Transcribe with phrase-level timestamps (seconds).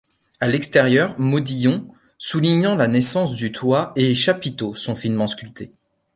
[0.39, 5.73] À l'extérieur, modillons soulignant la naissance du toit et chapiteaux sont finement sculptés.